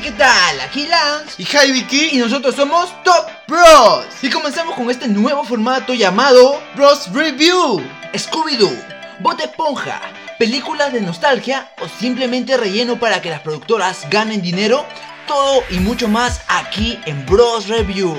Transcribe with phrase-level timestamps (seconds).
[0.00, 0.60] Hey, ¿qué tal?
[0.60, 4.06] Aquí Lance y Javi Vicky y nosotros somos Top Bros.
[4.22, 7.82] Y comenzamos con este nuevo formato llamado Bros Review.
[8.14, 10.00] Scooby-Doo, Bote Esponja,
[10.38, 14.86] películas de nostalgia o simplemente relleno para que las productoras ganen dinero.
[15.26, 18.14] Todo y mucho más aquí en Bros Review.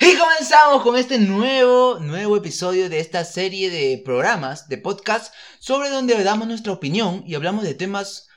[0.00, 5.88] Y comenzamos con este nuevo, nuevo episodio de esta serie de programas, de podcast, sobre
[5.88, 8.27] donde damos nuestra opinión y hablamos de temas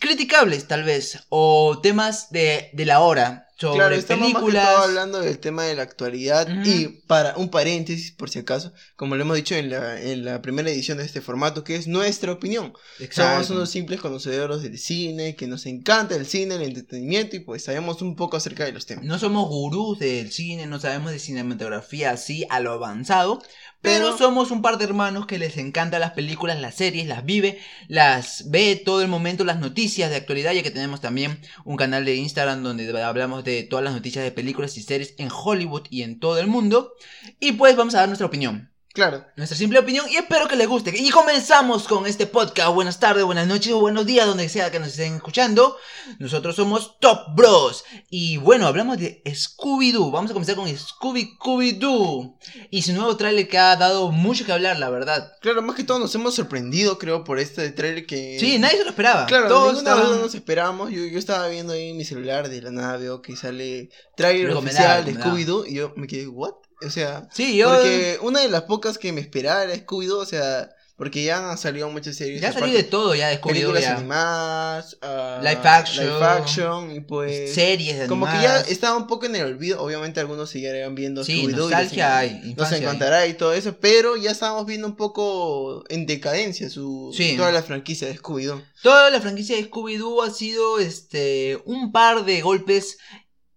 [0.00, 4.64] criticables tal vez, o temas de, de la hora, sobre claro, estamos películas.
[4.64, 8.40] Más que todo hablando del tema de la actualidad y para un paréntesis, por si
[8.40, 11.76] acaso, como lo hemos dicho en la, en la primera edición de este formato, que
[11.76, 12.72] es nuestra opinión.
[13.10, 17.64] Somos unos simples conocedores del cine, que nos encanta el cine, el entretenimiento y pues
[17.64, 19.04] sabemos un poco acerca de los temas.
[19.04, 23.42] No somos gurús del cine, no sabemos de cinematografía así a lo avanzado,
[23.84, 27.58] pero, somos un par de hermanos que les encanta las películas, las series, las vive,
[27.86, 32.06] las ve todo el momento, las noticias de actualidad, ya que tenemos también un canal
[32.06, 36.02] de Instagram donde hablamos de todas las noticias de películas y series en Hollywood y
[36.02, 36.92] en todo el mundo.
[37.40, 38.73] Y pues vamos a dar nuestra opinión.
[38.94, 39.26] Claro.
[39.34, 40.94] Nuestra simple opinión y espero que les guste.
[40.96, 42.72] Y comenzamos con este podcast.
[42.72, 45.76] Buenas tardes, buenas noches o buenos días, donde sea que nos estén escuchando.
[46.20, 47.82] Nosotros somos Top Bros.
[48.08, 50.12] Y bueno, hablamos de Scooby-Doo.
[50.12, 52.38] Vamos a comenzar con Scooby-Scooby-Doo.
[52.70, 55.32] Y su nuevo tráiler que ha dado mucho que hablar, la verdad.
[55.40, 58.36] Claro, más que todo nos hemos sorprendido, creo, por este tráiler que...
[58.38, 59.26] Sí, nadie se lo esperaba.
[59.26, 60.20] Claro, todos estaban...
[60.20, 60.92] nos esperábamos.
[60.92, 65.04] Yo, yo estaba viendo ahí mi celular de la nada, veo que sale tráiler oficial
[65.04, 65.66] de Scooby-Doo.
[65.66, 66.54] Y yo me quedé, ¿what?
[66.82, 67.70] O sea, sí, yo...
[67.70, 71.58] porque una de las pocas que me esperaba era Scooby-Doo, o sea, porque ya han
[71.58, 72.40] salido muchas series.
[72.40, 73.72] Ya salió de todo, ya de Scooby-Doo.
[73.72, 76.06] Películas animadas, uh, live action.
[76.06, 77.52] Live action, y pues.
[77.52, 79.82] Series de Como que ya estaba un poco en el olvido.
[79.82, 82.54] Obviamente algunos seguirían viendo sí, nostalgia hay.
[82.56, 87.12] Nos encantará y todo eso, pero ya estábamos viendo un poco en decadencia su.
[87.36, 88.62] Toda la franquicia de Scooby-Doo.
[88.80, 92.98] Toda la franquicia de Scooby-Doo ha sido este un par de golpes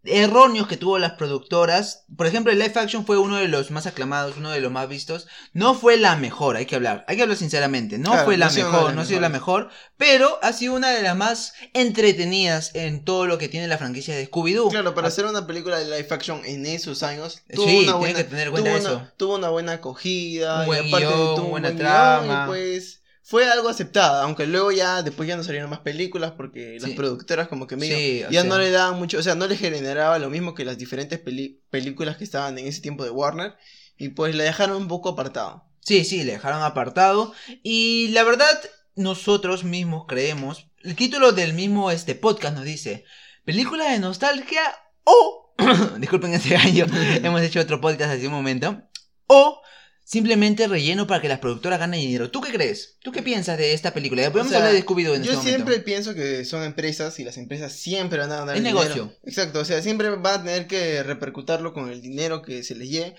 [0.08, 2.06] erróneos que tuvo las productoras.
[2.16, 4.88] Por ejemplo, el live action fue uno de los más aclamados, uno de los más
[4.90, 5.28] vistos.
[5.54, 7.98] No fue la mejor, hay que hablar, hay que hablar sinceramente.
[7.98, 11.16] No fue la mejor, no ha sido la mejor, pero ha sido una de las
[11.16, 14.70] más entretenidas en todo lo que tiene la franquicia de Scooby-Doo.
[14.70, 18.18] Claro, para hacer una película de live action en esos años, tuvo sí, una buena,
[18.18, 18.96] que tener cuenta tuvo eso.
[18.98, 22.44] Una, tuvo una buena acogida, un buen y aparte guion, tuvo buena un buen trama.
[22.44, 26.78] y pues fue algo aceptada, aunque luego ya después ya no salieron más películas porque
[26.80, 30.18] las productoras como que medio ya no le daban mucho, o sea, no le generaba
[30.18, 31.20] lo mismo que las diferentes
[31.70, 33.58] películas que estaban en ese tiempo de Warner
[33.98, 35.66] y pues la dejaron un poco apartado.
[35.82, 37.34] Sí, sí, le dejaron apartado
[37.64, 38.48] y la verdad
[38.96, 43.04] nosotros mismos creemos, el título del mismo este podcast nos dice,
[43.44, 44.62] película de nostalgia
[45.04, 45.54] o
[46.00, 46.86] disculpen ese gallo,
[47.22, 48.84] hemos hecho otro podcast hace un momento,
[49.26, 49.62] o
[50.08, 52.32] simplemente relleno para que las productoras ganen dinero.
[52.32, 52.96] ¿Tú qué crees?
[53.02, 54.22] ¿Tú qué piensas de esta película?
[54.22, 57.38] Ya podemos hablar de Scooby-Doo en Yo este siempre pienso que son empresas y las
[57.38, 59.14] empresas siempre van a ganar es negocio.
[59.26, 62.90] Exacto, o sea, siempre van a tener que repercutirlo con el dinero que se les
[62.90, 63.16] lleve.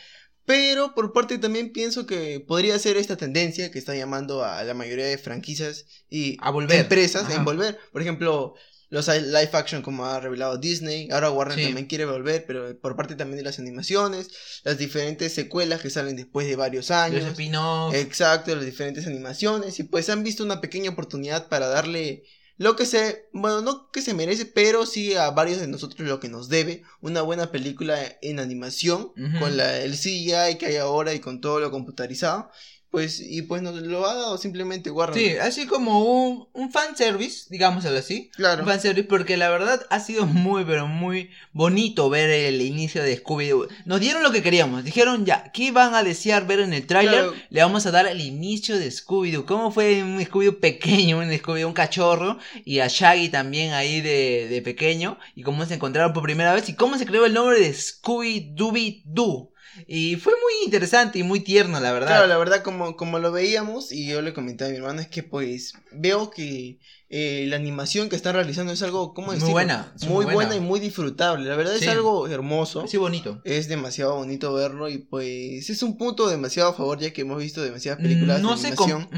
[0.48, 4.72] Pero por parte también pienso que podría ser esta tendencia que está llamando a la
[4.72, 6.80] mayoría de franquicias y a volver.
[6.80, 7.78] empresas a envolver.
[7.92, 8.54] Por ejemplo,
[8.88, 13.14] los live action como ha revelado Disney, ahora Warner también quiere volver, pero por parte
[13.14, 14.30] también de las animaciones,
[14.64, 17.20] las diferentes secuelas que salen después de varios años.
[17.20, 17.52] Los spin
[17.92, 22.24] Exacto, las diferentes animaciones y pues han visto una pequeña oportunidad para darle
[22.58, 26.18] lo que se, bueno, no que se merece, pero sí a varios de nosotros lo
[26.18, 31.14] que nos debe, una buena película en animación, con la, el CGI que hay ahora
[31.14, 32.50] y con todo lo computarizado.
[32.90, 35.18] Pues, y pues nos lo ha dado simplemente Warner.
[35.18, 38.30] Sí, así como un, un fanservice, digámoslo así.
[38.34, 38.62] Claro.
[38.62, 43.22] Un fanservice, porque la verdad ha sido muy, pero muy bonito ver el inicio de
[43.22, 43.68] Scooby-Doo.
[43.84, 44.84] Nos dieron lo que queríamos.
[44.84, 47.30] Dijeron ya, ¿qué van a desear ver en el tráiler?
[47.50, 49.44] Le vamos a dar el inicio de Scooby-Doo.
[49.44, 52.38] ¿Cómo fue un Scooby-Doo pequeño, un Scooby-Doo, un cachorro?
[52.64, 55.18] Y a Shaggy también ahí de, de pequeño.
[55.34, 56.66] Y cómo se encontraron por primera vez.
[56.70, 59.50] Y cómo se creó el nombre de Scooby-Dooby-Doo.
[59.86, 62.08] Y fue muy interesante y muy tierno, la verdad.
[62.08, 65.08] Claro, la verdad, como, como lo veíamos, y yo le comenté a mi hermano, es
[65.08, 66.78] que pues veo que
[67.10, 69.46] eh, la animación que están realizando es algo, ¿cómo decirlo?
[69.46, 69.94] Muy buena.
[70.08, 70.56] Muy, buena.
[70.56, 71.48] y muy disfrutable.
[71.48, 72.86] La verdad es algo hermoso.
[72.86, 73.40] Sí, bonito.
[73.44, 77.38] Es demasiado bonito verlo y pues es un punto demasiado a favor ya que hemos
[77.38, 79.08] visto demasiadas películas no de animación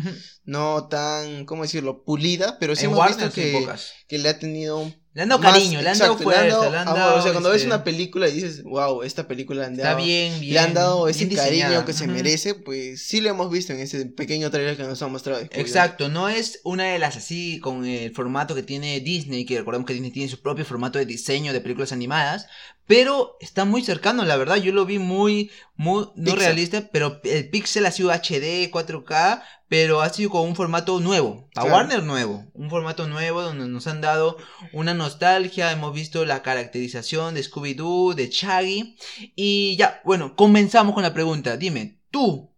[0.44, 2.02] no tan, ¿cómo decirlo?
[2.04, 3.66] Pulida, pero sí hemos visto que,
[4.08, 6.86] que le ha tenido un le han dado cariño, le han dado fuerza, le han
[6.86, 9.76] dado, O sea, cuando ves este una película y dices, wow, esta película le han
[9.76, 13.30] dado, Está bien, bien, le han dado ese cariño que se merece, pues sí lo
[13.30, 15.40] hemos visto en ese pequeño trailer que nos ha mostrado.
[15.50, 19.86] Exacto, no es una de las así con el formato que tiene Disney, que recordemos
[19.86, 22.46] que Disney tiene su propio formato de diseño de películas animadas,
[22.90, 24.56] pero está muy cercano, la verdad.
[24.56, 26.40] Yo lo vi muy, muy, no Pixel.
[26.40, 31.48] realista, pero el Pixel ha sido HD, 4K, pero ha sido con un formato nuevo,
[31.52, 31.70] Claro.
[31.72, 34.38] Warner nuevo, un formato nuevo donde nos han dado
[34.72, 38.96] una nostalgia, hemos visto la caracterización de Scooby-Doo, de Shaggy,
[39.37, 41.56] y ya, bueno, comenzamos con la pregunta.
[41.56, 42.50] Dime, tú,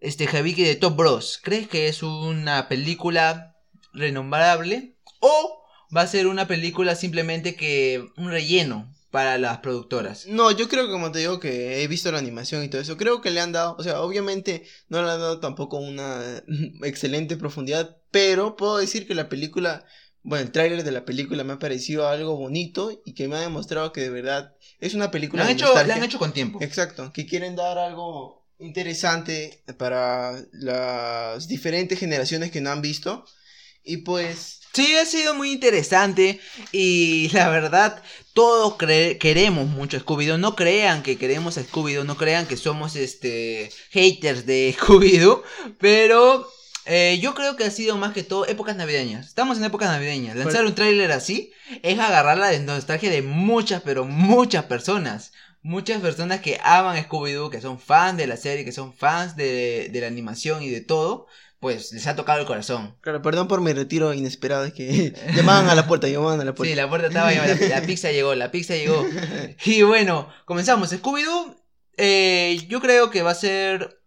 [0.00, 3.54] este Javiki de Top Bros, ¿crees que es una película
[3.92, 5.62] renombrable o
[5.96, 10.26] va a ser una película simplemente que un relleno para las productoras?
[10.26, 12.96] No, yo creo que como te digo que he visto la animación y todo eso,
[12.96, 16.42] creo que le han dado, o sea, obviamente no le han dado tampoco una
[16.82, 19.84] excelente profundidad, pero puedo decir que la película,
[20.22, 23.40] bueno, el tráiler de la película me ha parecido algo bonito y que me ha
[23.40, 26.58] demostrado que de verdad es una película han, hecho, lo han hecho con tiempo.
[26.62, 33.24] Exacto, que quieren dar algo interesante para las diferentes generaciones que no han visto
[33.84, 36.40] y pues Sí, ha sido muy interesante
[36.72, 40.38] y la verdad, todos queremos mucho a Scooby-Doo.
[40.38, 45.42] No crean que queremos a Scooby-Doo, no crean que somos este haters de Scooby-Doo,
[45.78, 46.48] pero
[46.86, 49.26] eh, yo creo que ha sido más que todo épocas navideñas.
[49.26, 50.36] Estamos en épocas navideñas.
[50.36, 55.32] Lanzar un tráiler así es agarrar la nostalgia de muchas, pero muchas personas.
[55.60, 59.90] Muchas personas que aman Scooby-Doo, que son fans de la serie, que son fans de,
[59.92, 61.26] de la animación y de todo,
[61.60, 62.96] pues les ha tocado el corazón.
[63.00, 66.54] Claro, perdón por mi retiro inesperado, es que llamaban a la puerta, llamaban a la
[66.54, 66.70] puerta.
[66.70, 69.06] Sí, la puerta estaba llamada, la, la pizza llegó, la pizza llegó.
[69.64, 70.92] Y bueno, comenzamos.
[70.92, 71.56] Scooby-Doo,
[71.96, 74.00] eh, yo creo que va a ser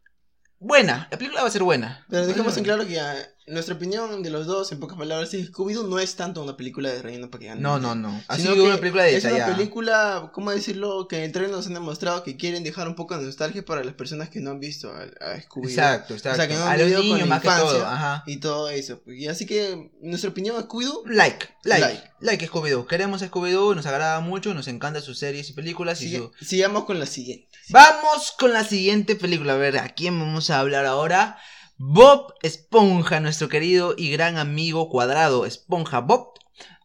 [0.60, 1.08] buena.
[1.12, 2.06] La película va a ser buena.
[2.10, 3.16] Pero dejemos en claro que ah,
[3.48, 6.56] nuestra opinión de los dos, en pocas palabras, es que Scooby-Doo no es tanto una
[6.56, 7.64] película de relleno para que ganen.
[7.64, 8.24] No, no, no.
[8.28, 11.08] Ha Sino que una película de Es una película, ¿cómo decirlo?
[11.08, 13.84] Que en el trailer nos han demostrado que quieren dejar un poco de nostalgia para
[13.84, 15.70] las personas que no han visto a, a Scooby-Doo.
[15.70, 16.32] Exacto, exacto.
[16.34, 17.68] O sea, que no han a los con más que infancia.
[17.80, 17.86] todo.
[17.86, 18.24] Ajá.
[18.28, 19.02] Y todo eso.
[19.04, 22.04] pues, Y así que, nuestra opinión a Scooby-Doo, Like, like, Like.
[22.20, 22.86] like, Scooby-Doo.
[22.88, 26.02] Queremos a Scooby-Doo, nos agrada mucho, nos encantan sus series y películas.
[26.02, 26.46] Y sigue- su...
[26.46, 27.48] sigamos con la siguiente.
[27.70, 29.54] Vamos con la siguiente película.
[29.54, 31.38] A ver, ¿a quién vamos a hablar ahora?
[31.84, 36.28] Bob Esponja, nuestro querido y gran amigo cuadrado Esponja Bob.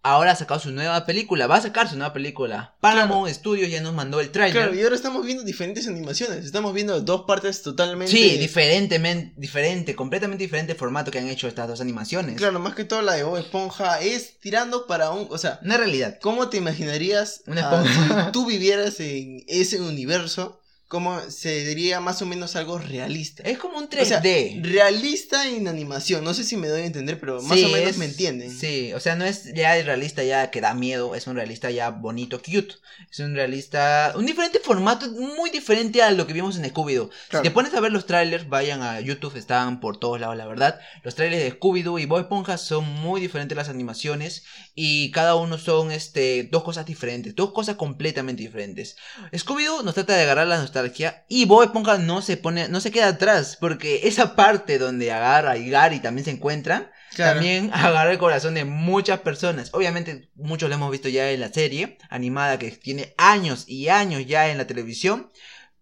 [0.02, 2.76] Ahora ha sacado su nueva película, va a sacar su nueva película.
[2.80, 4.62] Paramount Studios ya nos mandó el tráiler.
[4.62, 6.46] Claro, y ahora estamos viendo diferentes animaciones.
[6.46, 8.10] Estamos viendo dos partes totalmente.
[8.10, 12.36] Sí, diferentemente, diferente, completamente diferente formato que han hecho estas dos animaciones.
[12.36, 15.26] Claro, más que todo la de Bob Esponja es tirando para un.
[15.28, 16.18] O sea, Una realidad.
[16.22, 18.26] ¿cómo te imaginarías Una esponja.
[18.26, 20.62] si tú vivieras en ese universo?
[20.88, 23.42] ¿Cómo se diría más o menos algo realista?
[23.42, 24.62] Es como un O sea, 3D.
[24.62, 26.22] realista en animación.
[26.22, 28.56] No sé si me doy a entender, pero más Sí, o menos es- me entienden.
[28.56, 31.72] Sí, o sea, no es ya el realista ya que da miedo, es un realista
[31.72, 32.76] ya bonito, cute.
[33.10, 37.10] Es un realista, un diferente formato, muy diferente a lo que vimos en Scooby-Doo.
[37.30, 37.42] Claro.
[37.44, 40.46] Si te pones a ver los trailers, vayan a YouTube, están por todos lados, la
[40.46, 40.78] verdad.
[41.02, 44.44] Los trailers de Scooby-Doo y Bob Esponja son muy diferentes las animaciones
[44.76, 48.96] y cada uno son este dos cosas diferentes, dos cosas completamente diferentes.
[49.32, 52.90] Scooby-Doo nos trata de agarrar la nostalgia y Bob Esponja no se pone, no se
[52.90, 57.34] queda atrás porque esa parte donde agarra y Gary también se encuentran Claro.
[57.40, 59.70] también agarra el corazón de muchas personas.
[59.72, 64.26] Obviamente, muchos lo hemos visto ya en la serie animada que tiene años y años
[64.26, 65.30] ya en la televisión.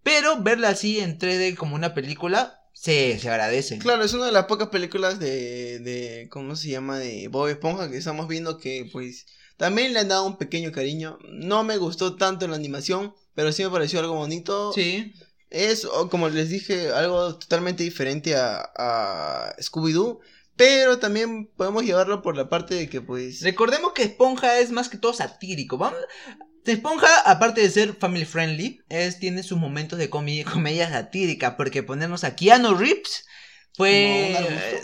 [0.04, 3.78] Pero verla así en 3D como una película se, se agradece.
[3.78, 6.98] Claro, es una de las pocas películas de, de, ¿cómo se llama?
[6.98, 9.26] De Bob Esponja que estamos viendo que pues
[9.56, 11.18] también le han dado un pequeño cariño.
[11.30, 14.72] No me gustó tanto la animación, pero sí me pareció algo bonito.
[14.72, 15.12] Sí.
[15.50, 20.20] Es, como les dije, algo totalmente diferente a, a Scooby-Doo,
[20.56, 23.40] pero también podemos llevarlo por la parte de que pues...
[23.42, 25.78] Recordemos que Esponja es más que todo satírico.
[25.78, 25.98] Vamos.
[26.64, 31.56] Esponja, aparte de ser family friendly, es, tiene sus momentos de comedia satírica.
[31.56, 33.26] Porque ponernos a Keanu Reeves
[33.76, 34.36] fue.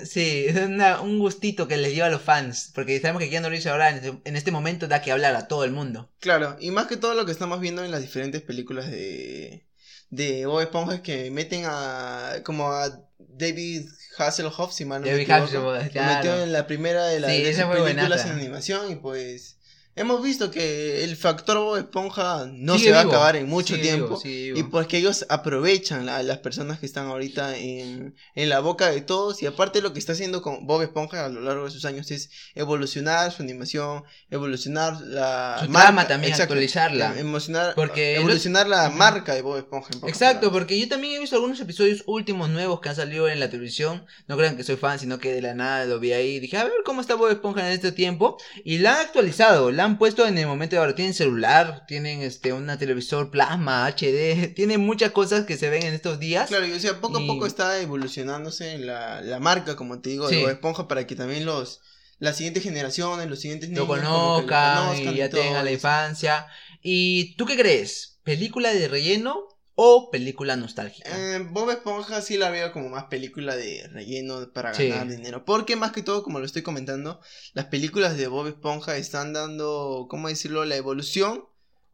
[0.04, 2.70] Sí, una- un gustito que les dio a los fans.
[2.74, 5.46] Porque sabemos que Keanu Reeves ahora en este, en este momento da que hablar a
[5.48, 6.10] todo el mundo.
[6.20, 9.66] Claro, y más que todo lo que estamos viendo en las diferentes películas de,
[10.10, 13.86] de Bob Esponja es que meten a como a David
[14.18, 15.70] Hasselhoff, si mal no me David equivoco.
[15.72, 18.32] Hasselhoff, Lo metió en la primera de, la, Sí, de esa sus fue películas en
[18.32, 19.56] animación y pues
[19.96, 23.48] hemos visto que el factor Bob Esponja no Sigue se va vivo, a acabar en
[23.48, 24.20] mucho sigue tiempo.
[24.22, 24.58] vivo.
[24.58, 28.90] Y pues que ellos aprovechan a las personas que están ahorita en, en la boca
[28.90, 29.42] de todos.
[29.42, 32.10] Y aparte lo que está haciendo con Bob Esponja a lo largo de sus años
[32.10, 37.12] es evolucionar su animación, evolucionar la Su marca, trama también, exacto, actualizarla.
[37.18, 39.90] em- emocionar- Porque evolucionar la marca de Bob Esponja.
[40.02, 43.40] en Exacto, porque yo también he visto algunos episodios últimos nuevos que han salido en
[43.40, 44.06] la televisión.
[44.28, 46.40] No crean que soy fan, sino que de la nada lo vi ahí.
[46.40, 48.38] Dije, a ver cómo está Bob Esponja en este tiempo.
[48.64, 50.94] Y la han actualizado, la han puesto en el momento de ahora.
[50.94, 55.94] Tienen celular, tienen este una televisor plasma, HD, tienen muchas cosas que se ven en
[55.94, 56.48] estos días.
[56.48, 60.28] Claro, y o sea, poco a poco está evolucionándose la, la marca, como te digo,
[60.28, 60.42] de.
[60.42, 61.80] Bob Esponja para que también los
[62.18, 66.46] las siguientes generaciones, los siguientes lo niños que conozcan conozcan y ya tengan la infancia.
[66.82, 68.18] ¿Y tú qué crees?
[68.22, 69.49] ¿Película de relleno
[69.82, 71.10] o película nostálgica?
[71.10, 74.90] Eh, Bob Esponja sí la veo como más película de relleno para Sí.
[74.90, 75.46] ganar dinero.
[75.46, 77.20] Porque más que todo, como lo estoy comentando,
[77.54, 81.46] las películas de Bob Esponja están dando, ¿cómo decirlo?, la evolución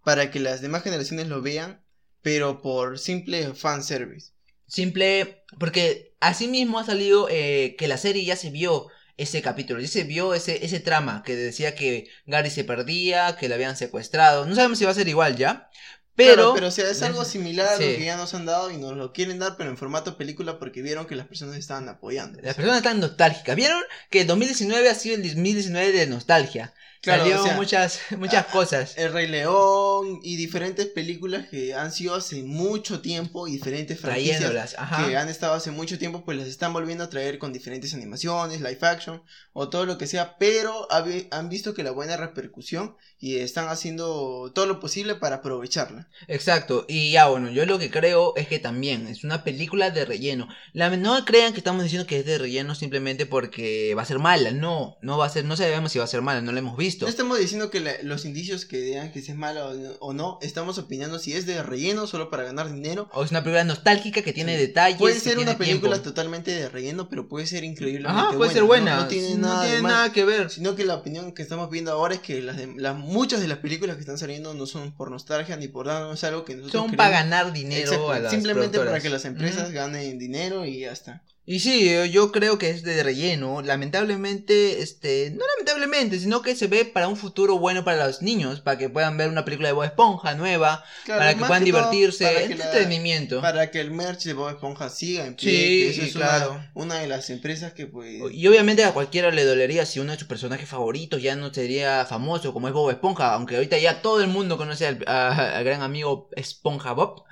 [0.02, 1.84] para que las demás generaciones lo vean,
[2.22, 4.32] pero por simple fanservice.
[4.66, 9.80] Simple, porque así mismo ha salido eh, que la serie ya se vio ese capítulo,
[9.80, 13.76] ya se vio ese, ese trama que decía que Gary se perdía, que le habían
[13.76, 14.44] secuestrado.
[14.44, 15.70] No sabemos si va a ser igual ya,
[16.16, 16.34] pero...
[16.34, 17.84] Claro, pero o sea, es algo similar a Sí.
[17.92, 20.58] lo que ya nos han dado y nos lo quieren dar, pero en formato película
[20.58, 22.40] porque vieron que las personas estaban apoyando.
[22.42, 23.54] Las personas están nostálgicas.
[23.56, 23.80] ¿Vieron
[24.10, 26.74] que el 2019 ha sido el 2019 de nostalgia?
[27.06, 28.98] Claro, Salieron o sea, muchas, muchas cosas.
[28.98, 34.74] El Rey León y diferentes películas que han sido hace mucho tiempo y diferentes franquicias
[34.76, 35.06] ajá.
[35.06, 38.60] que han estado hace mucho tiempo, pues las están volviendo a traer con diferentes animaciones,
[38.60, 39.22] live action
[39.52, 40.88] o todo lo que sea, pero
[41.30, 46.08] han visto que la buena repercusión y están haciendo todo lo posible para aprovecharla.
[46.26, 50.04] Exacto, y ya bueno, yo lo que creo es que también es una película de
[50.04, 50.48] relleno.
[50.72, 54.18] La, no crean que estamos diciendo que es de relleno simplemente porque va a ser
[54.18, 56.58] mala, no, no va a ser, no sabemos si va a ser mala, no la
[56.58, 56.95] hemos visto.
[57.04, 59.66] No estamos diciendo que la- los indicios que digan que es mala
[60.00, 63.08] o, no, estamos opinando si es de relleno solo para ganar dinero.
[63.12, 64.60] O es una película nostálgica que tiene Sí.
[64.62, 64.98] detalles.
[64.98, 66.10] Puede ser una película tiempo.
[66.10, 68.52] totalmente de relleno, pero puede ser increíblemente Ajá, puede buena.
[68.52, 68.96] ser buena.
[68.96, 70.50] No, tiene nada, tiene que ver.
[70.50, 73.48] Sino que la opinión que estamos viendo ahora es que las, de- las muchas de
[73.48, 76.72] las películas que están saliendo no son por nostalgia ni por darnos algo que nosotros
[76.80, 76.96] Son queremos.
[77.06, 80.92] para ganar dinero Exacto, a las Simplemente para que las empresas ganen dinero y ya
[80.92, 81.22] está.
[81.48, 83.62] Y sí, yo- creo que es de relleno.
[83.62, 88.60] Lamentablemente, este, no lamentablemente, sino que se ve para un futuro bueno para los niños,
[88.60, 91.64] para que puedan ver una película de Bob Esponja nueva, Claro, para que puedan que
[91.66, 93.40] divertirse, para que la- entretenimiento.
[93.40, 95.50] Para que el merch de Bob Esponja siga en pie.
[95.50, 96.64] Sí, eso es una- claro.
[96.74, 98.20] una, de las empresas que pues...
[98.32, 102.04] Y obviamente a cualquiera le dolería si uno de sus personajes favoritos ya no sería
[102.06, 105.64] famoso como es Bob Esponja, aunque ahorita ya todo el mundo conoce al, a- al
[105.64, 107.22] gran amigo Esponja Bob.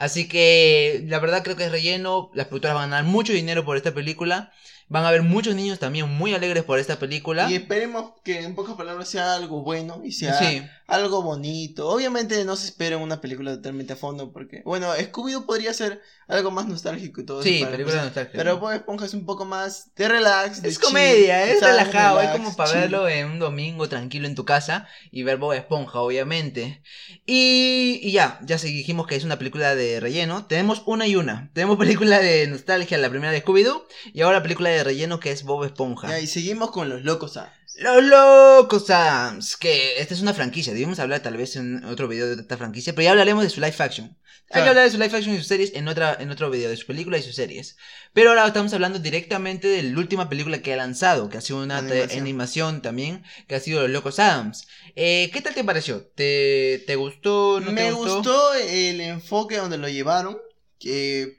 [0.00, 3.64] Así que la verdad creo que es relleno, las productoras van a ganar mucho dinero
[3.66, 4.50] por esta película,
[4.90, 7.48] van a haber muchos niños también muy alegres por esta película.
[7.48, 11.88] Y esperemos que en pocas palabras sea algo bueno y sea Sí, algo bonito.
[11.88, 16.50] Obviamente no se espera una película totalmente a fondo porque, bueno, Scooby-Doo podría ser algo
[16.50, 17.70] más nostálgico y todo sí, eso.
[17.70, 18.36] película nostálgica.
[18.36, 20.60] Pero Bob Esponja es un poco más de relax.
[20.60, 22.80] de Es chill, comedia, es relajado, es como para chill.
[22.80, 26.82] verlo en un domingo tranquilo en tu casa y ver Bob Esponja, obviamente.
[27.26, 30.46] Y, y ya, ya dijimos que es una película de relleno.
[30.46, 31.50] Tenemos una y una.
[31.54, 35.42] Tenemos película de nostalgia, la primera de Scooby-Doo, y ahora película de relleno que es
[35.44, 36.08] Bob Esponja.
[36.08, 37.54] Ya, y seguimos con los locos Adams.
[37.78, 42.26] Los Locos Adams, que esta es una franquicia, debemos hablar tal vez en otro video
[42.36, 44.18] de esta franquicia, pero ya hablaremos de su live action.
[44.50, 46.68] Hay que hablar de su live action y sus series en, otra, en otro video,
[46.68, 47.76] de su película y sus series.
[48.12, 51.62] Pero ahora estamos hablando directamente de la última película que ha lanzado, que ha sido
[51.62, 52.20] una Animación.
[52.20, 54.66] animación, también, que ha sido Los Locos Adams.
[54.96, 56.02] Eh, ¿Qué tal te pareció?
[56.02, 57.60] ¿Te, te gustó?
[57.60, 58.16] ¿No Me te gustó?
[58.16, 60.36] gustó el enfoque donde lo llevaron,
[60.80, 61.38] que...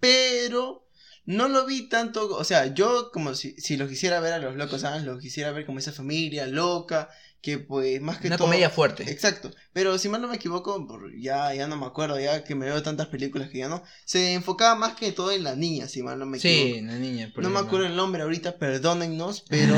[0.00, 0.81] pero
[1.24, 4.56] no lo vi tanto, o sea, yo como si, si lo quisiera ver a los
[4.56, 7.08] locos Adams, lo quisiera ver como esa familia loca,
[7.42, 8.46] que pues más que Una todo...
[8.46, 9.02] comedia fuerte.
[9.10, 10.86] Exacto, pero si mal no me equivoco,
[11.18, 14.32] ya, ya no me acuerdo, ya que me veo tantas películas que ya no, se
[14.34, 16.76] enfocaba más que todo en la niña, si mal no me equivoco.
[16.76, 17.32] Sí, la niña.
[17.36, 19.74] No me acuerdo el nombre ahorita, perdónennos, pero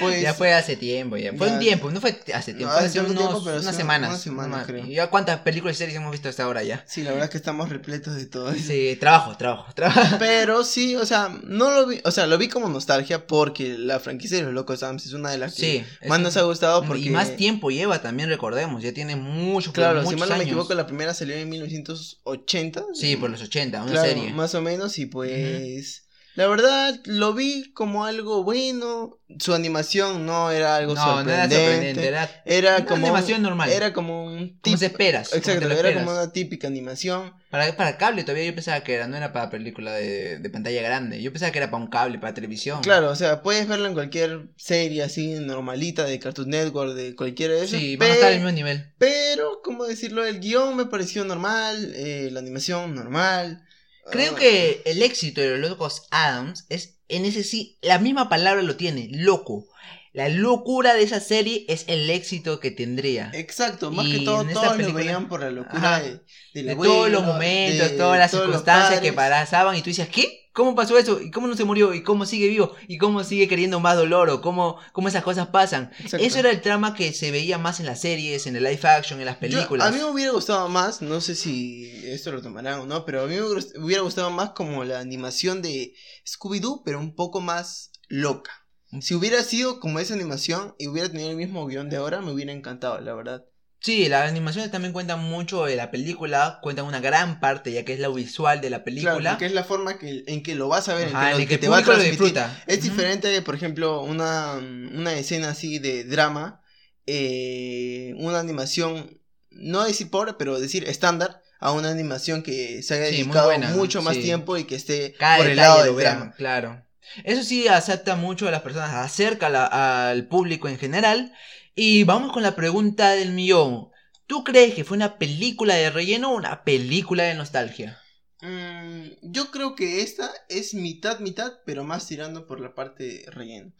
[0.00, 0.22] pues...
[0.22, 1.32] ya fue hace tiempo, ya.
[1.34, 3.60] Fue Ya- un tiempo, no fue hace tiempo, No, fue hace hace unos, tiempo, pero
[3.60, 4.08] unas sí, semanas.
[4.10, 4.86] unas semanas, Una- creo.
[4.86, 6.82] ¿Y ya cuántas películas y series hemos visto hasta ahora ya?
[6.88, 8.64] Sí, la verdad es que estamos repletos de todo eso.
[8.66, 10.16] Sí, trabajo, trabajo, trabajo.
[10.18, 14.00] Pero sí, o sea, no lo vi, o sea, lo vi como nostalgia porque la
[14.00, 16.08] franquicia de los Locos Adams es una de las que Sí.
[16.08, 16.93] más nos ha gustado porque...
[16.96, 20.44] Y más tiempo lleva también, recordemos, ya tiene mucho, pero Claro, si mal no me
[20.44, 22.84] equivoco, la primera salió en 1980.
[22.94, 24.32] Sí, por los 80, una Claro, serie.
[24.32, 26.03] Más o menos, y pues...
[26.36, 29.18] La verdad, lo vi como algo bueno.
[29.38, 31.56] Su animación no era algo No, no era sorprendente.
[31.56, 33.06] sorprendente, era, Era una como...
[33.06, 33.70] animación normal.
[33.70, 35.32] Era como un como se esperas.
[35.32, 36.02] Exacto, era esperas.
[36.04, 37.32] como una típica animación.
[37.50, 40.82] Para, para cable todavía yo pensaba que era, no era para película de, de pantalla
[40.82, 41.22] grande.
[41.22, 42.80] Yo pensaba que era para un cable, para televisión.
[42.82, 47.54] Claro, o sea, puedes verlo en cualquier serie así normalita de Cartoon Network, de cualquiera
[47.54, 47.78] de esos.
[47.78, 48.92] Sí, van a estar al mismo nivel.
[48.98, 50.24] Pero, ¿cómo decirlo?
[50.26, 53.64] El guion me pareció normal, eh, la animación normal.
[54.10, 58.28] Creo Ah, que el éxito de los locos Adams es en ese sí, la misma
[58.28, 59.66] palabra lo tiene, loco.
[60.14, 63.30] La locura de esa serie es el éxito que tendría.
[63.34, 66.02] Exacto, más Y que todo, todos lo película- veían por la locura Ajá.
[66.02, 66.20] de,
[66.54, 70.08] del de abuelo, todos los momentos, de todas las circunstancias que pasaban y tú dices,
[70.08, 70.40] ¿qué?
[70.52, 71.20] ¿Cómo pasó eso?
[71.20, 71.92] ¿Y cómo no se murió?
[71.94, 72.76] ¿Y cómo sigue vivo?
[72.86, 74.30] ¿Y cómo sigue queriendo más dolor?
[74.30, 75.90] ¿O cómo, cómo esas cosas pasan?
[75.98, 76.24] Exacto.
[76.24, 79.18] Eso era el trama que se veía más en las series, en el live action,
[79.18, 79.88] en las Yo- películas.
[79.88, 83.24] a mí me hubiera gustado más, no sé si esto lo tomarán o no, pero
[83.24, 85.92] a mí me hubiera gustado más como la animación de
[86.24, 88.52] Scooby-Doo, pero un poco más loca.
[89.00, 92.30] Si hubiera sido como esa animación y hubiera tenido el mismo guion de ahora, me
[92.32, 93.44] hubiera encantado, la verdad.
[93.80, 97.92] Sí, las animaciones también cuentan mucho de la película, cuentan una gran parte, ya que
[97.92, 99.18] es lo visual de la película.
[99.20, 101.42] Claro, que es la forma que, en que lo vas a ver, Ajá, en que,
[101.42, 102.32] en que que te va a público lo transmitir.
[102.34, 102.62] disfruta.
[102.66, 106.62] Es diferente de, por ejemplo, una, una escena así de drama,
[107.06, 109.20] eh, una animación,
[109.50, 114.02] no decir pobre, pero decir estándar, a una animación que se haya Sí, dedicado mucho
[114.02, 114.22] más Sí.
[114.22, 116.34] tiempo y que esté Cada por el lado del drama.
[116.36, 116.82] claro.
[117.24, 121.32] Eso sí acepta mucho a las personas, acerca la- al público en general.
[121.74, 123.88] Y vamos con la pregunta del millón.
[124.26, 127.98] ¿Tú crees que fue una película de relleno o una película de nostalgia?
[128.40, 133.30] Mm, yo creo que esta es mitad, mitad, pero más tirando por la parte de
[133.30, 133.72] relleno.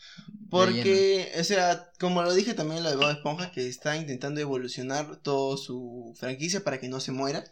[0.51, 5.17] Porque, o sea, como lo dije también lo de Bob Esponja, que está intentando evolucionar
[5.23, 7.45] toda su franquicia para que no se muera.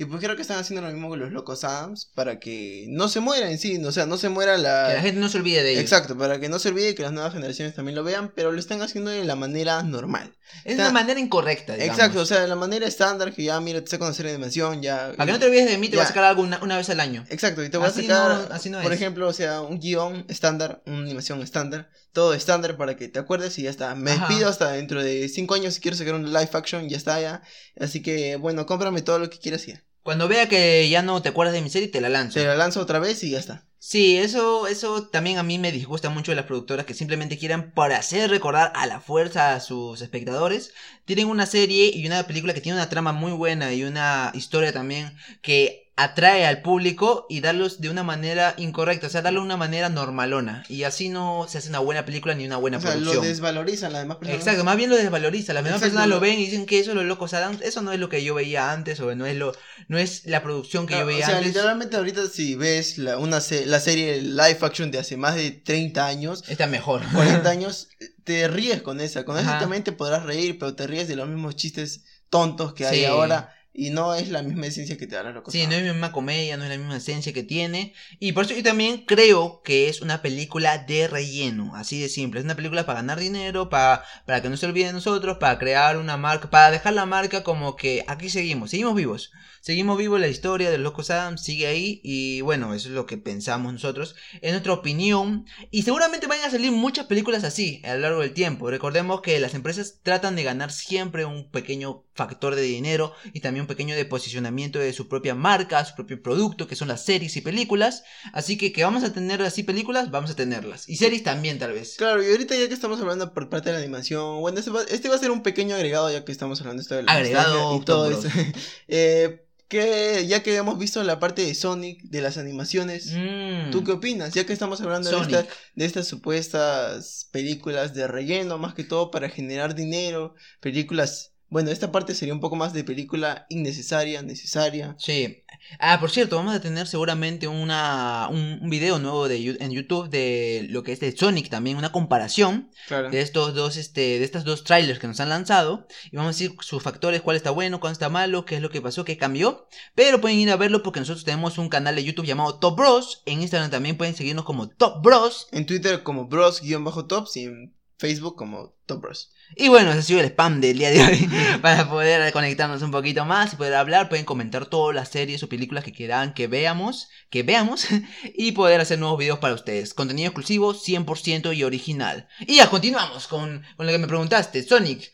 [0.00, 3.08] Y pues creo que están haciendo lo mismo con los Locos Adams, para que no
[3.08, 4.86] se muera en sí, o sea, no se muera la...
[4.90, 5.82] Que la gente no se olvide de ellos.
[5.82, 8.60] Exacto, para que no se olvide que las nuevas generaciones también lo vean, pero lo
[8.60, 10.36] están haciendo de la manera normal.
[10.64, 11.98] Es Está- una manera incorrecta, digamos.
[11.98, 15.14] Exacto, o sea, de la manera estándar que ya, mira, te sé conocer animación, ya...
[15.16, 16.08] Para que no te olvides de mí, te voy a Ya.
[16.10, 17.24] sacar algo una, una vez al año.
[17.28, 19.00] Exacto, y te voy Así a sacar, no- así no por es.
[19.00, 23.58] ejemplo, o sea, un guion estándar, una animación estándar, todo estándar para que te acuerdes
[23.58, 23.96] y ya está.
[23.96, 24.28] Me Ajá.
[24.28, 27.42] despido hasta dentro de 5 años si quiero sacar un live action, ya está ya.
[27.80, 29.84] Así que, bueno, cómprame todo lo que quieras y ya.
[30.02, 32.38] Cuando vea que ya no te acuerdas de mi serie, te la lanzo.
[32.38, 33.64] Se la lanzo otra vez y ya está.
[33.80, 37.70] Sí, eso, eso también a mí me disgusta mucho de las productoras que simplemente quieran,
[37.72, 40.72] para hacer recordar a la fuerza a sus espectadores,
[41.04, 44.72] tienen una serie y una película que tiene una trama muy buena y una historia
[44.72, 49.56] también que atrae al público y darlos de una manera incorrecta, o sea, darle una
[49.56, 50.64] manera normalona.
[50.68, 53.92] Y así no se hace una buena película ni una buena O sea, lo desvalorizan
[53.92, 54.40] las demás personas.
[54.40, 55.52] Exacto, más bien lo desvaloriza.
[55.54, 57.92] Las demás personas lo lo- ven y dicen que eso los locos Adams, eso no
[57.92, 59.52] es lo que yo veía antes, o no es lo,
[59.88, 61.52] no es la producción que yo veía o sea, antes.
[61.54, 65.50] literalmente ahorita si ves la, una se- la serie live action de hace más de
[65.50, 67.02] 30 años, Está mejor.
[67.12, 67.88] 40 años,
[68.22, 69.24] te ríes con esa.
[69.24, 69.58] Con esa Ajá.
[69.58, 73.52] también te podrás reír, pero te ríes de los mismos chistes tontos que hay ahora.
[73.80, 75.52] Y no es la misma esencia que te da la loca.
[75.52, 77.94] Sí, no es la misma comedia, no es la misma esencia que tiene.
[78.18, 82.40] Y por eso yo también creo que es una película de relleno, así de simple.
[82.40, 85.60] Es una película para ganar dinero, para, para que no se olvide de nosotros, para
[85.60, 89.30] crear una marca, para dejar la marca como que aquí seguimos, seguimos vivos.
[89.68, 93.04] Seguimos vivos, la historia de los Locos Adams sigue ahí y bueno, eso es lo
[93.04, 95.44] que pensamos nosotros, es nuestra opinión.
[95.70, 98.70] Y seguramente van a salir muchas películas así a lo largo del tiempo.
[98.70, 103.64] Recordemos que las empresas tratan de ganar siempre un pequeño factor de dinero y también
[103.64, 107.36] un pequeño de posicionamiento de su propia marca, su propio producto, que son las series
[107.36, 108.04] y películas.
[108.32, 110.88] Así que que vamos a tener así películas, vamos a tenerlas.
[110.88, 111.96] Y series también tal vez.
[111.98, 114.82] Claro, y ahorita ya que estamos hablando por parte de la animación, bueno, este va,
[114.84, 117.12] este va a ser un pequeño agregado ya que estamos hablando de esto de la
[117.12, 118.30] Agregado, y todo eso.
[118.90, 123.70] Eh, que ya que hemos visto la parte de Sonic, de las animaciones, Mm.
[123.70, 124.32] ¿tú qué opinas?
[124.34, 129.10] Ya que estamos hablando de, esta- de estas supuestas películas de relleno, más que todo
[129.10, 131.34] para generar dinero, películas...
[131.50, 134.94] Bueno, esta parte sería un poco más de película innecesaria, necesaria.
[134.98, 135.44] Sí.
[135.78, 140.10] Ah, por cierto, vamos a tener seguramente una, un, un video nuevo de, en YouTube
[140.10, 143.10] de lo que es de Sonic también, una comparación Claro.
[143.10, 145.86] de estos dos, este, de estas dos trailers que nos han lanzado.
[146.12, 148.70] Y vamos a decir sus factores, cuál está bueno, cuál está malo, qué es lo
[148.70, 149.66] que pasó, qué cambió.
[149.94, 153.22] Pero pueden ir a verlo porque nosotros tenemos un canal de YouTube llamado Top Bros.
[153.24, 155.48] En Instagram también pueden seguirnos como Top Bros.
[155.52, 159.32] En Twitter como bros-tops y en Facebook como Top Bros.
[159.56, 161.28] Y bueno, ese ha sido el spam del día de hoy.
[161.62, 165.48] Para poder conectarnos un poquito más y poder hablar, pueden comentar todas las series o
[165.48, 167.88] películas que quieran que veamos, que veamos,
[168.34, 169.94] y poder hacer nuevos videos para ustedes.
[169.94, 172.28] Contenido exclusivo, 100% y original.
[172.40, 175.12] Y ya, continuamos con, con lo que me preguntaste, Sonic.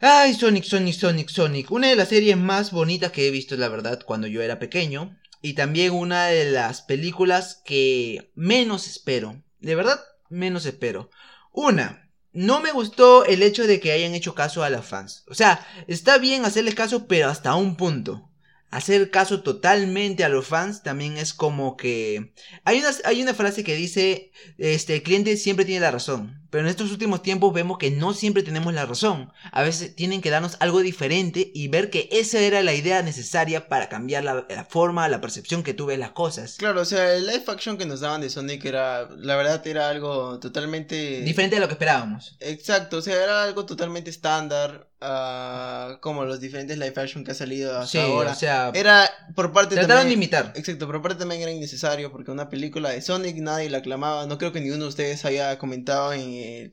[0.00, 1.70] Ay, Sonic, Sonic, Sonic, Sonic.
[1.70, 5.18] Una de las series más bonitas que he visto, la verdad, cuando yo era pequeño.
[5.42, 9.42] Y también una de las películas que menos espero.
[9.58, 11.10] De verdad, menos espero.
[11.52, 15.24] Una, no me gustó el hecho de que hayan hecho caso a las fans.
[15.28, 18.29] O sea, está bien hacerles caso, pero hasta un punto.
[18.70, 22.32] Hacer caso totalmente a los fans también es como que...
[22.64, 26.40] Hay una, hay una frase que dice, este, el cliente siempre tiene la razón.
[26.50, 29.32] Pero en estos últimos tiempos vemos que no siempre tenemos la razón.
[29.52, 33.68] A veces tienen que darnos algo diferente y ver que esa era la idea necesaria
[33.68, 36.56] para cambiar la, la forma, la percepción que tú ves las cosas.
[36.56, 39.88] Claro, o sea, el live action que nos daban de Sonic era, la verdad, era
[39.88, 41.22] algo totalmente...
[41.22, 42.36] Diferente de lo que esperábamos.
[42.40, 47.34] Exacto, o sea, era algo totalmente estándar, ah, como los diferentes live action que ha
[47.34, 48.32] salido hasta Sí, ahora.
[48.32, 50.52] o sea, Era, por parte trataron de imitar.
[50.56, 54.38] Exacto, por parte también era innecesario, porque una película de Sonic nadie la aclamaba, no
[54.38, 56.72] creo que ninguno de ustedes haya comentado en el,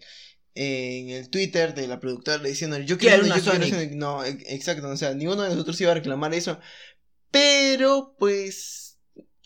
[0.56, 3.70] en el Twitter de la productora diciendo, yo quiero, una, yo Sonic".
[3.74, 3.92] Sonic".
[3.92, 6.60] No, e- exacto, o sea, ninguno de nosotros iba a reclamar eso,
[7.32, 8.98] pero pues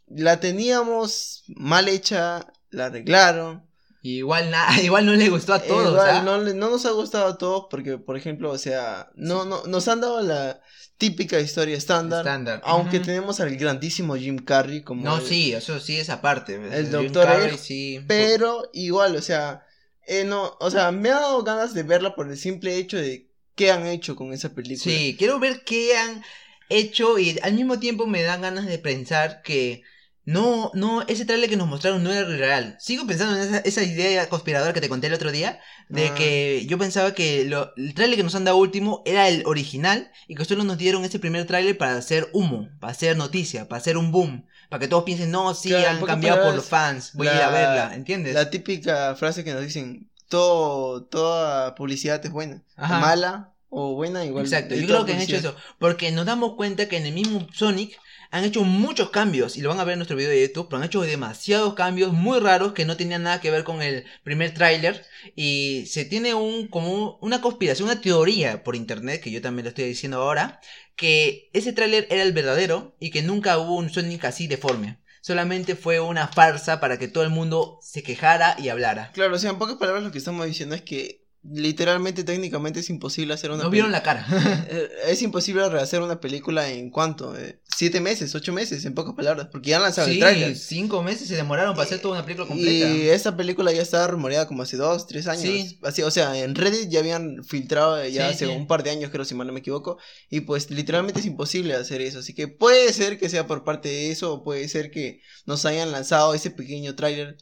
[0.08, 3.66] la teníamos mal hecha, la arreglaron,
[4.04, 6.22] Igual, na igual no le gustó a todos, igual ¿ah?
[6.24, 9.88] no, no nos ha gustado a todos porque, por ejemplo, o sea, no, no, nos
[9.88, 10.62] han dado la
[10.98, 12.20] típica historia estándar.
[12.22, 12.62] Estándar.
[12.64, 16.56] Aunque tenemos al grandísimo Jim Carrey como No, el- sí, eso sí es aparte.
[16.56, 17.26] El Jim Dr.
[17.26, 18.00] Carrey, Egg, sí.
[18.08, 19.66] Pero igual, o sea,
[20.08, 23.30] eh, no, o sea, me ha dado ganas de verla por el simple hecho de
[23.56, 24.96] qué han hecho con esa película.
[24.96, 26.24] Sí, quiero ver qué han
[26.70, 29.84] hecho y al mismo tiempo me dan ganas de pensar que
[30.24, 32.76] no, no, ese trailer que nos mostraron no era real.
[32.80, 36.16] Sigo pensando en esa, esa idea conspiradora que te conté el otro día, de Ah.
[36.16, 40.12] que yo pensaba que lo- el trailer que nos han dado último era el original
[40.28, 43.80] y que solo nos dieron ese primer trailer para hacer humo, para hacer noticia, para
[43.80, 47.12] hacer un boom, para que todos piensen, no, sí, Claro, han cambiado por los fans,
[47.16, 48.34] voy a ir a la- verla, ¿entiendes?
[48.36, 52.64] La típica frase que nos dicen, todo, toda publicidad es buena.
[52.78, 53.00] Ajá.
[53.00, 54.46] Mala o buena igual.
[54.46, 57.48] Exacto, yo creo que han hecho eso, porque nos damos cuenta que en el mismo
[57.54, 57.98] Sonic
[58.32, 60.78] han hecho muchos cambios, y lo van a ver en nuestro video de YouTube, pero
[60.78, 64.54] han hecho demasiados cambios muy raros que no tenían nada que ver con el primer
[64.54, 69.66] tráiler, y se tiene un, como una conspiración, una teoría por internet, que yo también
[69.66, 70.62] lo estoy diciendo ahora,
[70.96, 75.00] que ese tráiler era el verdadero, y que nunca hubo un Sonic así deforme.
[75.22, 79.12] Solamente fue una farsa para que todo el mundo se quejara y hablara.
[79.12, 82.90] Claro, o sea, en pocas palabras lo que estamos diciendo es que literalmente, técnicamente es
[82.90, 84.26] imposible hacer una No vieron la cara.
[84.70, 89.16] Eh, Es imposible rehacer una película en cuánto, Eh, siete meses, ocho meses, en pocas
[89.16, 90.56] palabras, porque ya han lanzado el Sí, tráiler.
[90.56, 92.90] cinco meses se demoraron para hacer toda una película completa.
[92.90, 95.44] Y esta película ya estaba rumoreada como hace dos, tres años.
[95.44, 95.80] Sí.
[95.84, 99.10] Así, o sea, en Reddit ya habían filtrado ya Sí, hace un par de años,
[99.12, 99.98] creo, si mal no me equivoco.
[100.30, 102.20] Y pues literalmente es imposible hacer eso.
[102.20, 105.66] Así que puede ser que sea por parte de eso, o puede ser que nos
[105.66, 107.38] hayan lanzado ese pequeño tráiler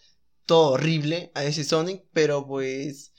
[0.45, 3.11] todo horrible a ese Sonic, pero pues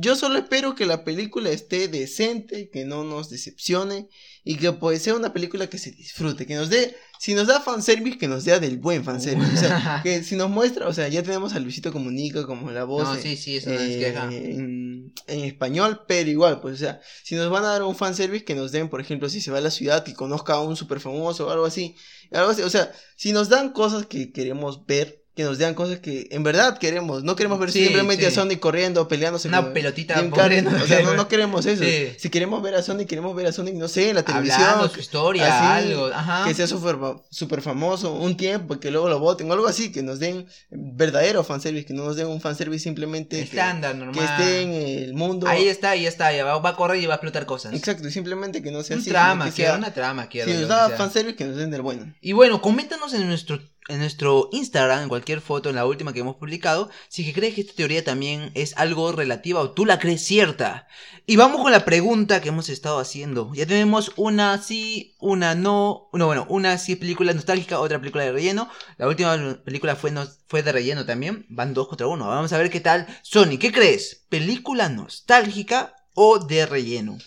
[0.00, 4.08] yo solo espero que la película esté decente, que no nos decepcione
[4.42, 7.60] y que pues sea una película que se disfrute, que nos dé, si nos da
[7.60, 9.52] fanservice, que nos dé del buen fanservice.
[9.52, 12.84] O sea, que si nos muestra, o sea, ya tenemos a Luisito Comunica como la
[12.84, 16.78] voz No, en- sí, sí, eso no eh, en, en español, pero igual, pues, o
[16.78, 19.50] sea, si nos van a dar un fanservice, que nos den, por ejemplo, si se
[19.50, 21.94] va a la ciudad y conozca a un super famoso o algo así,
[22.32, 26.00] algo así, o sea, si nos dan cosas que queremos ver, que nos den cosas
[26.00, 28.32] que en verdad queremos, no queremos ver Sí, simplemente a.
[28.32, 30.72] Sonic corriendo, peleándose Una con pelotita corriendo.
[30.82, 32.08] o sea, no, no queremos eso, Sí.
[32.18, 34.88] si queremos ver a Sonic, queremos ver a Sonic, no sé, en la televisión, Hablando
[34.92, 36.44] su historia, así, algo, ajá.
[36.44, 36.96] que sea super,
[37.30, 41.44] super famoso un tiempo, que luego lo voten, o algo así, que nos den verdadero
[41.44, 44.24] fanservice, que no nos den un fanservice simplemente que, Estándar, que normal.
[44.24, 45.46] esté en el mundo.
[45.46, 47.74] Ahí está, ahí está, ya va, va a correr y va a explotar cosas.
[47.74, 49.10] Exacto, y simplemente que no sea Un así.
[49.10, 50.46] trama, que sea- una trama, quiero.
[50.50, 52.12] si nos que da fanservice, que nos den del bueno.
[52.20, 56.20] Y bueno, coméntanos en nuestro, en nuestro Instagram, en cualquier foto, en la última que
[56.20, 59.98] hemos publicado, si que crees que esta teoría también es algo relativa o tú la
[59.98, 60.86] crees cierta.
[61.26, 63.52] Y vamos con la pregunta que hemos estado haciendo.
[63.54, 68.32] Ya tenemos una sí, una no, no bueno, una sí película nostálgica, otra película de
[68.32, 68.68] relleno.
[68.96, 71.46] La última película fue, no- fue de relleno también.
[71.48, 72.28] Van dos contra uno.
[72.28, 73.06] Vamos a ver qué tal.
[73.22, 74.24] Sony, ¿qué crees?
[74.28, 77.18] ¿Película nostálgica o de relleno?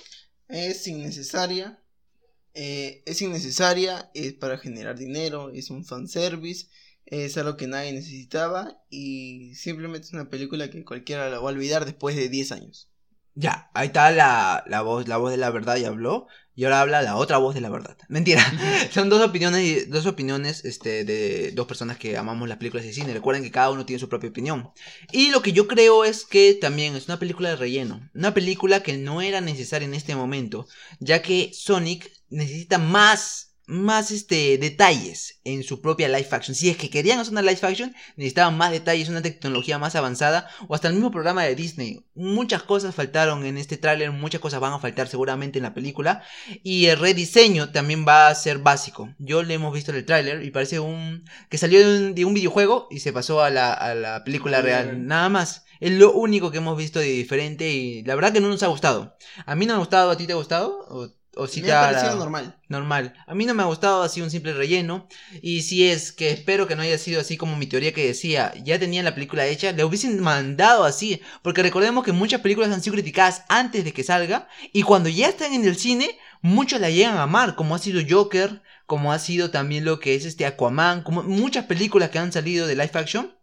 [0.47, 1.80] Es innecesaria.
[2.53, 6.67] Eh, es innecesaria, es para generar dinero, es un fanservice,
[7.05, 11.53] es algo que nadie necesitaba y simplemente es una película que cualquiera la va a
[11.53, 12.90] olvidar después de 10 años.
[13.33, 16.27] Ya, ahí está la, la voz, la voz de la verdad y habló.
[16.53, 17.97] Y ahora habla la otra voz de la verdad.
[18.09, 18.43] Mentira.
[18.91, 23.13] Son dos opiniones, dos opiniones, este, de dos personas que amamos las películas de cine.
[23.13, 24.69] Recuerden que cada uno tiene su propia opinión.
[25.13, 28.09] Y lo que yo creo es que también es una película de relleno.
[28.13, 30.67] Una película que no era necesaria en este momento.
[30.99, 36.53] Ya que Sonic necesita más, más este, detalles en su propia live action.
[36.55, 40.49] Si es que querían hacer una live action, necesitaban más detalles, una tecnología más avanzada.
[40.67, 42.05] O hasta el mismo programa de Disney.
[42.15, 46.23] Muchas cosas faltaron en este tráiler, muchas cosas van a faltar seguramente en la película.
[46.63, 49.09] Y el rediseño también va a ser básico.
[49.17, 52.25] Yo le hemos visto en el tráiler y parece un que salió de un, de
[52.25, 54.63] un videojuego y se pasó a la, a la película Sí.
[54.63, 55.07] real.
[55.07, 55.63] Nada más.
[55.79, 58.67] Es lo único que hemos visto de diferente y la verdad que no nos ha
[58.67, 59.17] gustado.
[59.47, 60.77] A mí no me ha gustado, ¿a ti te ha gustado?
[60.89, 62.55] ¿O, o sí Me te ha ha parecido normal.
[62.67, 63.13] normal.
[63.25, 65.07] A mí no me ha gustado así un simple relleno.
[65.41, 68.53] Y si es que espero que no haya sido así como mi teoría que decía,
[68.63, 71.21] ya tenían la película hecha, le hubiesen mandado así.
[71.41, 74.47] Porque recordemos que muchas películas han sido criticadas antes de que salga.
[74.73, 77.55] Y cuando ya están en el cine, muchos la llegan a amar.
[77.55, 81.65] Como ha sido Joker, como ha sido también lo que es este Aquaman, como muchas
[81.65, 83.33] películas que han salido de live action.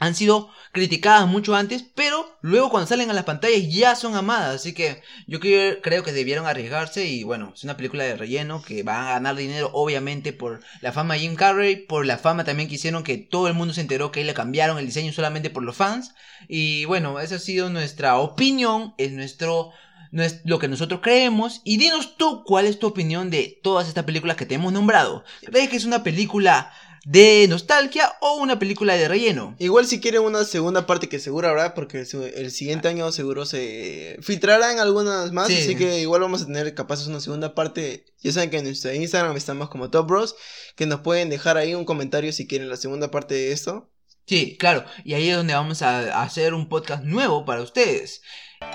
[0.00, 4.54] Han sido criticadas mucho antes, pero luego cuando salen a las pantallas ya son amadas.
[4.54, 8.84] Así que yo creo, que debieron arriesgarse y bueno, es una película de relleno que
[8.84, 12.68] va a ganar dinero obviamente por la fama de Jim Carrey, por la fama también
[12.68, 15.64] que hicieron que todo el mundo se enteró que le cambiaron el diseño solamente por
[15.64, 16.14] los fans.
[16.46, 19.72] Y bueno, esa ha sido nuestra opinión, es nuestro...
[20.10, 21.60] No es lo que nosotros creemos.
[21.64, 25.22] Y dinos tú cuál es tu opinión de todas estas películas que te hemos nombrado.
[25.44, 26.72] ¿Crees que es una película
[27.04, 29.54] de nostalgia o una película de relleno.
[29.58, 34.18] Igual si quieren una segunda parte que seguro habrá, porque el siguiente año seguro se
[34.22, 38.04] filtrarán algunas más, así que igual vamos a tener capaz una segunda parte.
[38.20, 40.36] Ya saben que en nuestro Instagram estamos como Top Bros,
[40.76, 43.90] que nos pueden dejar ahí un comentario si quieren la segunda parte de esto.
[44.26, 48.20] Sí, claro, y ahí es donde vamos a hacer un podcast nuevo para ustedes.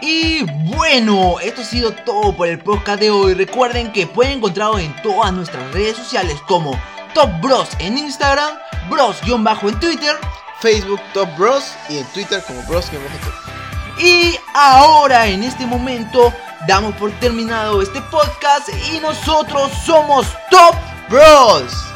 [0.01, 0.43] Y
[0.75, 3.33] bueno, esto ha sido todo por el podcast de hoy.
[3.33, 6.71] Recuerden que pueden encontrarlo en todas nuestras redes sociales como
[7.13, 8.57] Top Bros en Instagram,
[8.89, 10.17] Bros-bajo en Twitter,
[10.59, 12.99] Facebook Top Bros y en Twitter como Bros-top.
[13.99, 16.33] Y ahora, en este momento,
[16.67, 20.75] damos por terminado este podcast y nosotros somos Top
[21.09, 21.92] Bros.